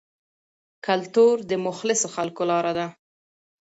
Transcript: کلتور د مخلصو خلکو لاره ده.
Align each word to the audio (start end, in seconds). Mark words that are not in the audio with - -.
کلتور 0.85 1.35
د 1.49 1.51
مخلصو 1.65 2.07
خلکو 2.15 2.43
لاره 2.51 2.71
ده. 2.77 2.87